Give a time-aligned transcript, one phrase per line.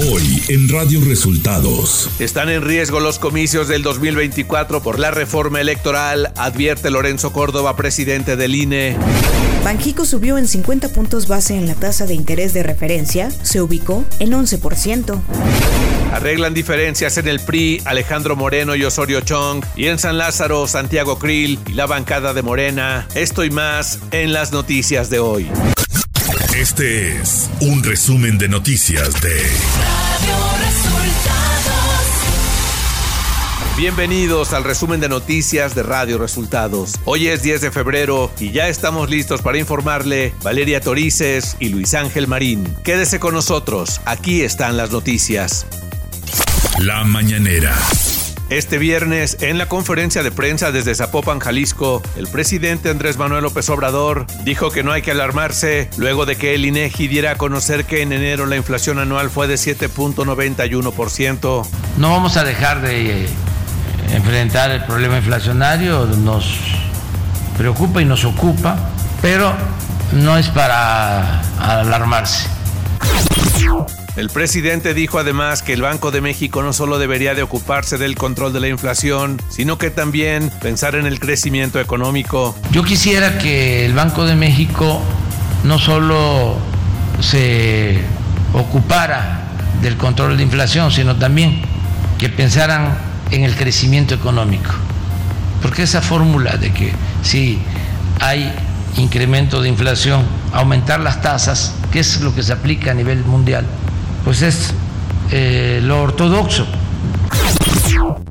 [0.00, 2.08] Hoy en Radio Resultados.
[2.20, 8.36] Están en riesgo los comicios del 2024 por la reforma electoral, advierte Lorenzo Córdoba, presidente
[8.36, 8.96] del INE.
[9.64, 14.04] Banjico subió en 50 puntos base en la tasa de interés de referencia, se ubicó
[14.20, 15.20] en 11%.
[16.12, 21.18] Arreglan diferencias en el PRI, Alejandro Moreno y Osorio Chong, y en San Lázaro, Santiago
[21.18, 23.08] Krill y la bancada de Morena.
[23.16, 25.50] Esto y más en las noticias de hoy.
[26.58, 31.76] Este es un resumen de noticias de Radio Resultados.
[33.76, 36.96] Bienvenidos al resumen de noticias de Radio Resultados.
[37.04, 41.94] Hoy es 10 de febrero y ya estamos listos para informarle Valeria Torices y Luis
[41.94, 42.66] Ángel Marín.
[42.82, 45.64] Quédese con nosotros, aquí están las noticias.
[46.80, 47.72] La mañanera.
[48.50, 53.68] Este viernes, en la conferencia de prensa desde Zapopan, Jalisco, el presidente Andrés Manuel López
[53.68, 57.84] Obrador dijo que no hay que alarmarse luego de que el INEGI diera a conocer
[57.84, 61.66] que en enero la inflación anual fue de 7.91%.
[61.98, 63.28] No vamos a dejar de eh,
[64.12, 66.58] enfrentar el problema inflacionario, nos
[67.58, 68.78] preocupa y nos ocupa,
[69.20, 69.52] pero
[70.12, 72.57] no es para alarmarse.
[74.18, 78.16] El presidente dijo además que el Banco de México no solo debería de ocuparse del
[78.16, 82.56] control de la inflación, sino que también pensar en el crecimiento económico.
[82.72, 85.00] Yo quisiera que el Banco de México
[85.62, 86.56] no solo
[87.20, 88.00] se
[88.54, 89.52] ocupara
[89.82, 91.62] del control de la inflación, sino también
[92.18, 92.98] que pensaran
[93.30, 94.72] en el crecimiento económico.
[95.62, 97.60] Porque esa fórmula de que si
[98.18, 98.52] hay
[98.96, 103.64] incremento de inflación, aumentar las tasas, que es lo que se aplica a nivel mundial,
[104.28, 104.74] pues es
[105.32, 106.66] eh, lo ortodoxo.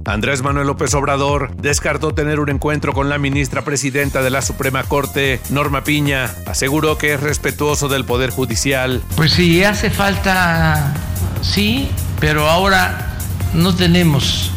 [0.06, 4.84] Andrés Manuel López Obrador descartó tener un encuentro con la ministra presidenta de la Suprema
[4.84, 6.30] Corte, Norma Piña.
[6.46, 9.02] Aseguró que es respetuoso del Poder Judicial.
[9.16, 10.94] Pues si hace falta,
[11.42, 13.16] sí, pero ahora
[13.56, 14.52] no tenemos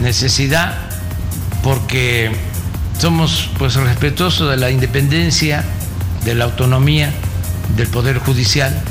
[0.00, 0.74] necesidad
[1.62, 2.32] porque
[2.98, 5.64] somos pues respetuosos de la independencia,
[6.24, 7.12] de la autonomía
[7.76, 8.82] del Poder Judicial.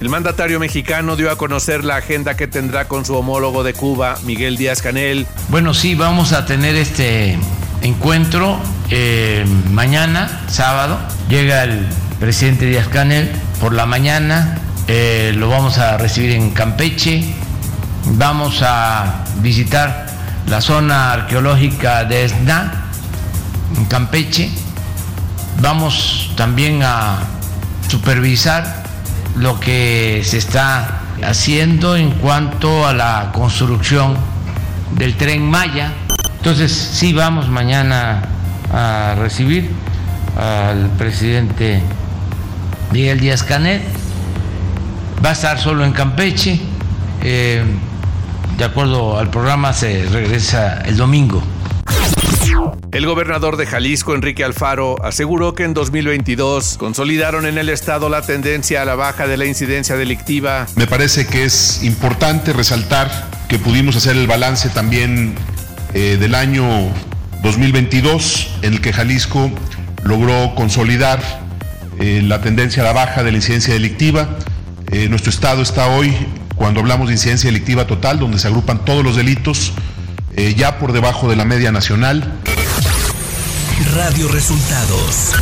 [0.00, 4.16] El mandatario mexicano dio a conocer la agenda que tendrá con su homólogo de Cuba,
[4.24, 5.26] Miguel Díaz Canel.
[5.48, 7.38] Bueno, sí, vamos a tener este
[7.82, 10.98] encuentro eh, mañana, sábado.
[11.28, 11.86] Llega el
[12.18, 17.22] presidente Díaz Canel por la mañana, eh, lo vamos a recibir en Campeche,
[18.06, 20.06] vamos a visitar
[20.46, 22.90] la zona arqueológica de Esna,
[23.76, 24.50] en Campeche,
[25.60, 27.18] vamos también a
[27.88, 28.79] supervisar
[29.36, 34.16] lo que se está haciendo en cuanto a la construcción
[34.96, 35.92] del tren Maya.
[36.36, 38.22] Entonces, sí vamos mañana
[38.72, 39.70] a recibir
[40.36, 41.82] al presidente
[42.92, 43.82] Miguel Díaz Canet.
[45.24, 46.60] Va a estar solo en Campeche.
[47.22, 47.64] Eh,
[48.56, 51.42] de acuerdo al programa, se regresa el domingo.
[52.92, 58.20] El gobernador de Jalisco, Enrique Alfaro, aseguró que en 2022 consolidaron en el estado la
[58.20, 60.66] tendencia a la baja de la incidencia delictiva.
[60.74, 65.36] Me parece que es importante resaltar que pudimos hacer el balance también
[65.94, 66.66] eh, del año
[67.44, 69.52] 2022, en el que Jalisco
[70.02, 71.22] logró consolidar
[72.00, 74.30] eh, la tendencia a la baja de la incidencia delictiva.
[74.90, 76.12] Eh, nuestro estado está hoy,
[76.56, 79.72] cuando hablamos de incidencia delictiva total, donde se agrupan todos los delitos,
[80.56, 82.40] ya por debajo de la media nacional.
[83.86, 85.32] Radio Resultados.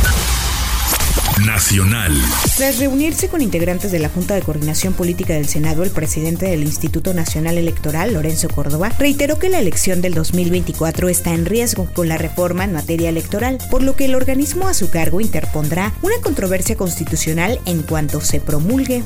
[1.45, 2.13] Nacional.
[2.55, 6.63] Tras reunirse con integrantes de la Junta de Coordinación Política del Senado, el presidente del
[6.63, 12.07] Instituto Nacional Electoral, Lorenzo Córdoba, reiteró que la elección del 2024 está en riesgo con
[12.07, 16.15] la reforma en materia electoral, por lo que el organismo a su cargo interpondrá una
[16.21, 19.03] controversia constitucional en cuanto se promulgue.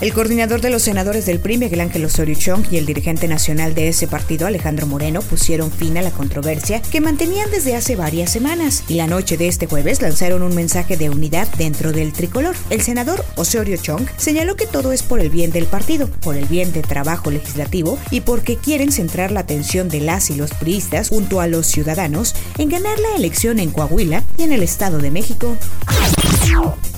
[0.00, 3.74] El coordinador de los senadores del PRI, Miguel Ángel Osorio Chong, y el dirigente nacional
[3.74, 8.30] de ese partido, Alejandro Moreno, pusieron fin a la controversia que mantenían desde hace varias
[8.30, 12.54] semanas y la noche de este jueves lanzaron un mensaje de unidad dentro del tricolor.
[12.68, 16.44] El senador Osorio Chong señaló que todo es por el bien del partido, por el
[16.44, 21.08] bien del trabajo legislativo y porque quieren centrar la atención de las y los priistas
[21.08, 25.10] junto a los ciudadanos en ganar la elección en Coahuila y en el Estado de
[25.10, 25.56] México.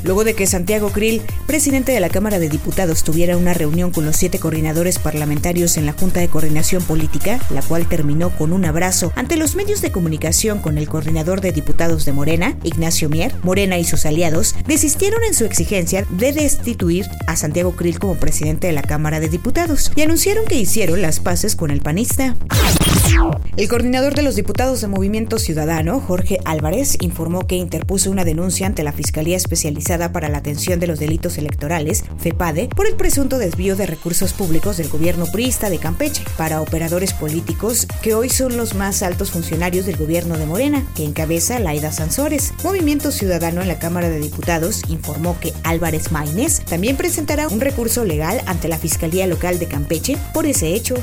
[0.04, 4.04] Luego de que Santiago Krill, presidente de la Cámara de Diputados, tuviera una reunión con
[4.04, 8.64] los siete coordinadores parlamentarios en la Junta de Coordinación Política, la cual terminó con un
[8.64, 13.34] abrazo ante los medios de comunicación con el coordinador de diputados de Morena, Ignacio Mier,
[13.42, 18.68] Morena y sus aliados, desistieron en su exigencia de destituir a Santiago Krill como presidente
[18.68, 22.36] de la Cámara de Diputados y anunciaron que hicieron las paces con el panista.
[23.56, 28.68] El coordinador de los diputados de Movimiento Ciudadano, Jorge Álvarez, informó que interpuso una denuncia
[28.68, 33.36] ante la Fiscalía Especializada para la Atención de los Delitos Electorales, FEPADE, por el presunto
[33.36, 38.56] desvío de recursos públicos del gobierno priista de Campeche para operadores políticos que hoy son
[38.56, 42.54] los más altos funcionarios del gobierno de Morena, que encabeza Laida Sansores.
[42.62, 48.04] Movimiento Ciudadano en la Cámara de Diputados informó que Álvarez Maínez también presentará un recurso
[48.04, 50.94] legal ante la Fiscalía Local de Campeche por ese hecho.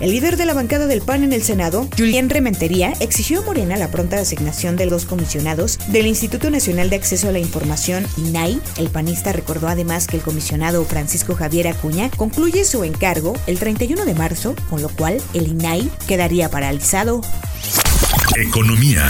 [0.00, 3.76] El líder de la bancada del PAN en el Senado, Julián Rementería, exigió a Morena
[3.76, 8.60] la pronta designación de los comisionados del Instituto Nacional de Acceso a la Información, INAI.
[8.78, 14.04] El panista recordó además que el comisionado Francisco Javier Acuña concluye su encargo el 31
[14.04, 17.20] de marzo, con lo cual el INAI quedaría paralizado.
[18.36, 19.04] Economía.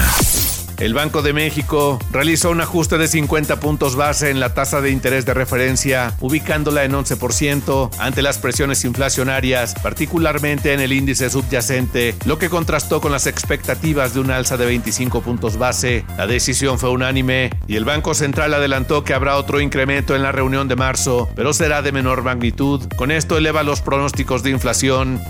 [0.78, 4.92] El Banco de México realizó un ajuste de 50 puntos base en la tasa de
[4.92, 12.14] interés de referencia, ubicándola en 11% ante las presiones inflacionarias, particularmente en el índice subyacente,
[12.26, 16.04] lo que contrastó con las expectativas de un alza de 25 puntos base.
[16.16, 20.30] La decisión fue unánime y el Banco Central adelantó que habrá otro incremento en la
[20.30, 22.86] reunión de marzo, pero será de menor magnitud.
[22.96, 25.20] Con esto eleva los pronósticos de inflación.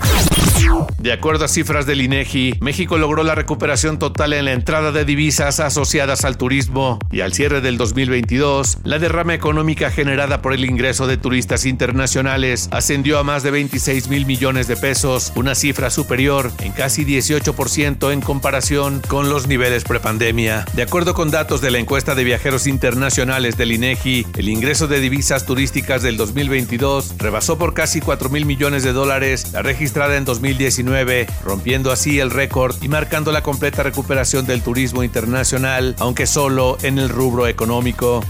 [0.99, 5.05] De acuerdo a cifras del INEGI, México logró la recuperación total en la entrada de
[5.05, 10.65] divisas asociadas al turismo y al cierre del 2022, la derrama económica generada por el
[10.65, 15.89] ingreso de turistas internacionales ascendió a más de 26 mil millones de pesos, una cifra
[15.89, 20.65] superior en casi 18% en comparación con los niveles prepandemia.
[20.73, 24.99] De acuerdo con datos de la encuesta de viajeros internacionales del INEGI, el ingreso de
[24.99, 30.25] divisas turísticas del 2022 rebasó por casi 4 mil millones de dólares la registrada en
[30.25, 36.25] 2019 2019, rompiendo así el récord y marcando la completa recuperación del turismo internacional, aunque
[36.25, 38.23] solo en el rubro económico.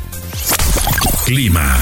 [1.25, 1.77] Clima.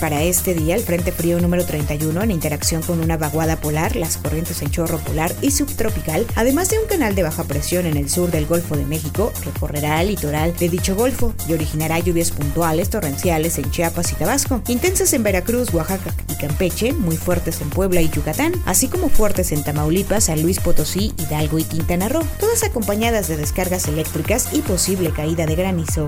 [0.00, 4.16] Para este día, el Frente Frío número 31, en interacción con una vaguada polar, las
[4.16, 8.08] corrientes en chorro polar y subtropical, además de un canal de baja presión en el
[8.08, 12.90] sur del Golfo de México, recorrerá el litoral de dicho golfo y originará lluvias puntuales
[12.90, 18.00] torrenciales en Chiapas y Tabasco, intensas en Veracruz, Oaxaca y Campeche, muy fuertes en Puebla
[18.00, 22.62] y Yucatán, así como fuertes en Tamaulipas, San Luis Potosí, Hidalgo y Quintana Roo, todas
[22.62, 26.06] acompañadas de descargas eléctricas y posible caída de granizo.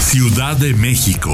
[0.00, 1.30] Ciudad de México.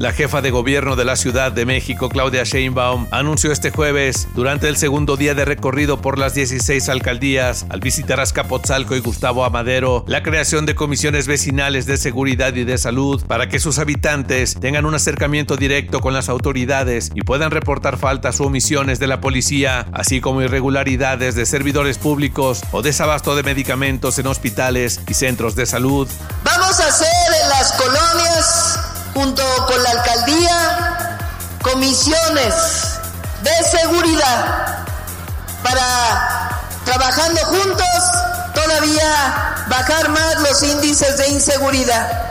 [0.00, 4.66] La jefa de gobierno de la Ciudad de México, Claudia Sheinbaum, anunció este jueves, durante
[4.66, 10.06] el segundo día de recorrido por las 16 alcaldías, al visitar Azcapotzalco y Gustavo Amadero,
[10.08, 14.86] la creación de comisiones vecinales de seguridad y de salud para que sus habitantes tengan
[14.86, 19.86] un acercamiento directo con las autoridades y puedan reportar faltas o omisiones de la policía,
[19.92, 25.66] así como irregularidades de servidores públicos o desabasto de medicamentos en hospitales y centros de
[25.66, 26.08] salud.
[26.42, 27.08] Vamos a hacer
[27.42, 31.18] en las colonias junto con la alcaldía,
[31.62, 32.54] comisiones
[33.42, 34.84] de seguridad
[35.62, 37.86] para, trabajando juntos,
[38.54, 42.29] todavía bajar más los índices de inseguridad.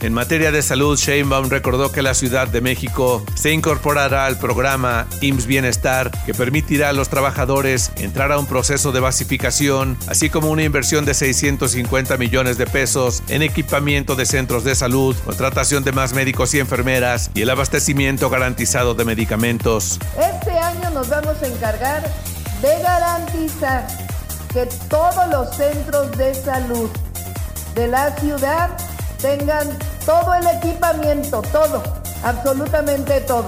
[0.00, 5.08] En materia de salud, Sheinbaum recordó que la Ciudad de México se incorporará al programa
[5.20, 10.50] IMSS Bienestar que permitirá a los trabajadores entrar a un proceso de basificación, así como
[10.50, 15.90] una inversión de 650 millones de pesos en equipamiento de centros de salud, contratación de
[15.90, 19.98] más médicos y enfermeras y el abastecimiento garantizado de medicamentos.
[20.16, 22.08] Este año nos vamos a encargar
[22.62, 23.86] de garantizar
[24.52, 26.88] que todos los centros de salud
[27.74, 28.70] de la ciudad
[29.18, 29.68] tengan
[30.04, 31.82] todo el equipamiento, todo,
[32.24, 33.46] absolutamente todo.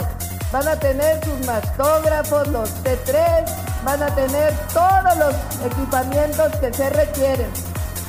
[0.52, 3.44] Van a tener sus mastógrafos, los T3,
[3.84, 7.48] van a tener todos los equipamientos que se requieren.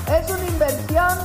[0.07, 1.17] Es una inversión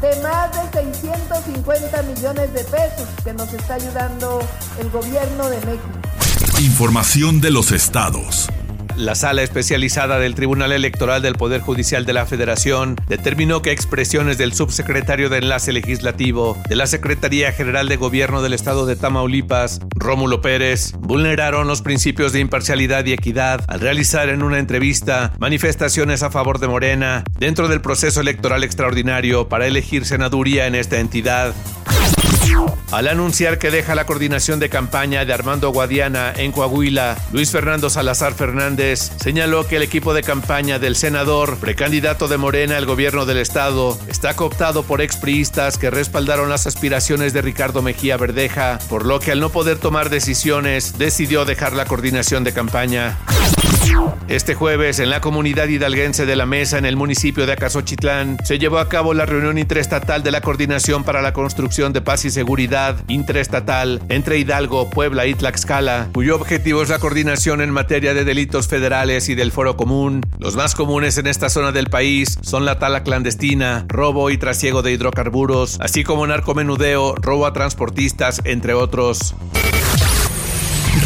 [0.00, 4.40] de más de 650 millones de pesos que nos está ayudando
[4.80, 6.60] el gobierno de México.
[6.60, 8.48] Información de los estados.
[8.96, 14.38] La sala especializada del Tribunal Electoral del Poder Judicial de la Federación determinó que expresiones
[14.38, 19.80] del subsecretario de Enlace Legislativo de la Secretaría General de Gobierno del Estado de Tamaulipas,
[19.94, 26.22] Rómulo Pérez, vulneraron los principios de imparcialidad y equidad al realizar en una entrevista manifestaciones
[26.22, 31.54] a favor de Morena dentro del proceso electoral extraordinario para elegir senaduría en esta entidad.
[32.92, 37.88] Al anunciar que deja la coordinación de campaña de Armando Guadiana en Coahuila, Luis Fernando
[37.88, 43.24] Salazar Fernández señaló que el equipo de campaña del senador, precandidato de Morena al gobierno
[43.24, 49.06] del estado, está cooptado por expriistas que respaldaron las aspiraciones de Ricardo Mejía Verdeja, por
[49.06, 53.16] lo que al no poder tomar decisiones decidió dejar la coordinación de campaña.
[54.28, 58.58] Este jueves, en la comunidad hidalguense de La Mesa, en el municipio de Acasochitlán, se
[58.58, 62.30] llevó a cabo la reunión interestatal de la Coordinación para la Construcción de Paz y
[62.30, 68.24] Seguridad Interestatal entre Hidalgo, Puebla y Tlaxcala, cuyo objetivo es la coordinación en materia de
[68.24, 70.22] delitos federales y del foro común.
[70.38, 74.82] Los más comunes en esta zona del país son la tala clandestina, robo y trasiego
[74.82, 79.34] de hidrocarburos, así como narcomenudeo, robo a transportistas, entre otros.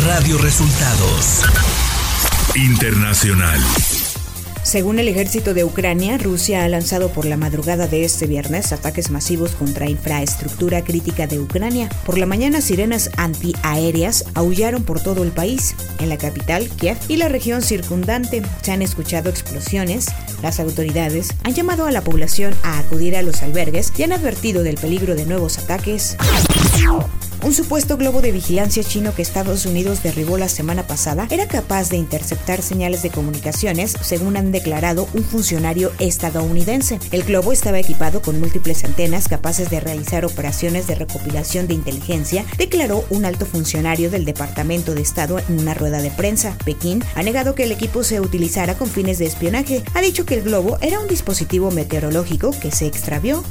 [0.05, 1.43] Radio Resultados
[2.57, 3.61] Internacional.
[4.63, 9.11] Según el ejército de Ucrania, Rusia ha lanzado por la madrugada de este viernes ataques
[9.11, 11.91] masivos contra infraestructura crítica de Ucrania.
[12.07, 15.77] Por la mañana, sirenas antiaéreas aullaron por todo el país.
[16.01, 20.07] En la capital, Kiev, y la región circundante se han escuchado explosiones.
[20.43, 24.63] Las autoridades han llamado a la población a acudir a los albergues y han advertido
[24.63, 26.17] del peligro de nuevos ataques.
[27.43, 31.91] Un supuesto globo de vigilancia chino que Estados Unidos derribó la semana pasada era capaz
[31.91, 36.99] de interceptar señales de comunicaciones, según han declarado un funcionario estadounidense.
[37.13, 42.45] El globo estaba equipado con múltiples antenas capaces de realizar operaciones de recopilación de inteligencia,
[42.59, 46.57] declaró un alto funcionario del Departamento de Estado en una rueda de prensa.
[46.65, 49.83] Pekín ha negado que el equipo se utilizara con fines de espionaje.
[49.95, 53.45] Ha dicho que el globo era un dispositivo meteorológico que se extravió.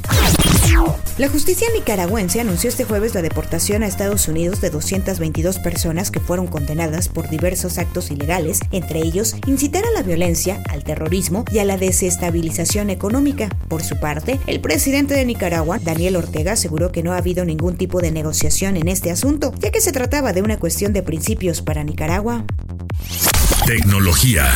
[1.18, 6.20] La justicia nicaragüense anunció este jueves la deportación a Estados Unidos de 222 personas que
[6.20, 11.60] fueron condenadas por diversos actos ilegales, entre ellos incitar a la violencia, al terrorismo y
[11.60, 13.48] a la desestabilización económica.
[13.68, 17.78] Por su parte, el presidente de Nicaragua, Daniel Ortega, aseguró que no ha habido ningún
[17.78, 21.62] tipo de negociación en este asunto, ya que se trataba de una cuestión de principios
[21.62, 22.44] para Nicaragua.
[23.64, 24.52] Tecnología.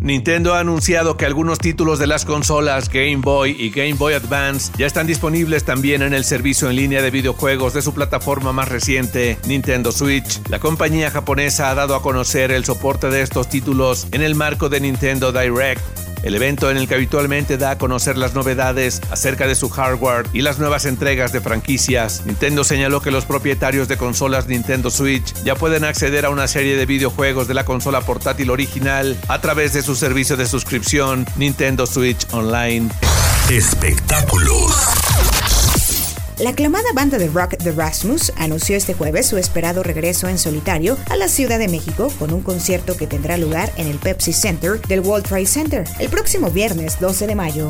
[0.00, 4.72] Nintendo ha anunciado que algunos títulos de las consolas Game Boy y Game Boy Advance
[4.78, 8.68] ya están disponibles también en el servicio en línea de videojuegos de su plataforma más
[8.68, 10.40] reciente, Nintendo Switch.
[10.48, 14.68] La compañía japonesa ha dado a conocer el soporte de estos títulos en el marco
[14.68, 15.82] de Nintendo Direct
[16.22, 20.26] el evento en el que habitualmente da a conocer las novedades acerca de su hardware
[20.32, 22.24] y las nuevas entregas de franquicias.
[22.26, 26.76] Nintendo señaló que los propietarios de consolas Nintendo Switch ya pueden acceder a una serie
[26.76, 31.86] de videojuegos de la consola portátil original a través de su servicio de suscripción Nintendo
[31.86, 32.90] Switch Online.
[33.50, 34.70] Espectáculos.
[36.38, 40.98] La aclamada banda de rock The Rasmus anunció este jueves su esperado regreso en solitario
[41.08, 44.78] a la Ciudad de México con un concierto que tendrá lugar en el Pepsi Center
[44.88, 47.68] del World Trade Center el próximo viernes 12 de mayo.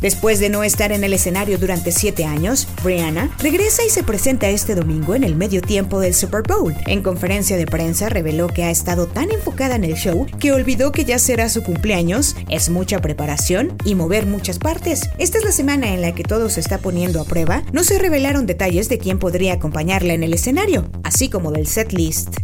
[0.00, 4.48] Después de no estar en el escenario durante siete años, Brianna regresa y se presenta
[4.48, 6.74] este domingo en el medio tiempo del Super Bowl.
[6.86, 10.92] En conferencia de prensa reveló que ha estado tan enfocada en el show que olvidó
[10.92, 15.10] que ya será su cumpleaños, es mucha preparación y mover muchas partes.
[15.18, 17.64] Esta es la semana en la que todo se está poniendo a prueba.
[17.72, 21.92] No se revelaron detalles de quién podría acompañarla en el escenario, así como del set
[21.92, 22.36] list.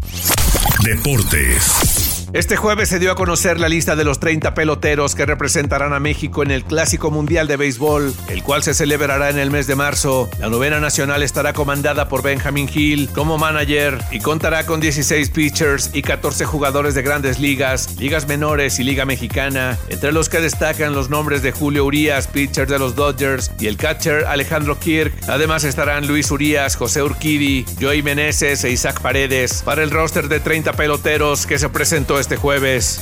[0.82, 2.13] Deportes.
[2.34, 6.00] Este jueves se dio a conocer la lista de los 30 peloteros que representarán a
[6.00, 9.76] México en el Clásico Mundial de Béisbol, el cual se celebrará en el mes de
[9.76, 10.28] marzo.
[10.40, 15.90] La novena nacional estará comandada por Benjamin Hill como manager y contará con 16 pitchers
[15.92, 20.92] y 14 jugadores de grandes ligas, ligas menores y liga mexicana, entre los que destacan
[20.92, 25.14] los nombres de Julio Urias, pitcher de los Dodgers, y el catcher Alejandro Kirk.
[25.28, 30.40] Además estarán Luis Urias, José Urquidi, Joey Meneses e Isaac Paredes para el roster de
[30.40, 33.00] 30 peloteros que se presentó este jueves.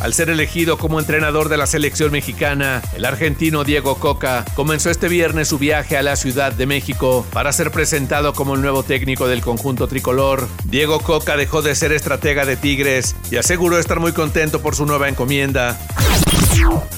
[0.00, 5.08] Al ser elegido como entrenador de la selección mexicana, el argentino Diego Coca comenzó este
[5.08, 9.26] viernes su viaje a la Ciudad de México para ser presentado como el nuevo técnico
[9.26, 10.46] del conjunto tricolor.
[10.64, 14.86] Diego Coca dejó de ser estratega de Tigres y aseguró estar muy contento por su
[14.86, 15.76] nueva encomienda.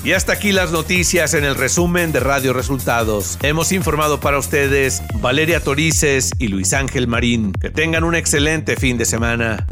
[0.05, 3.39] Y hasta aquí las noticias en el resumen de Radio Resultados.
[3.43, 7.53] Hemos informado para ustedes Valeria Torices y Luis Ángel Marín.
[7.53, 9.67] Que tengan un excelente fin de semana.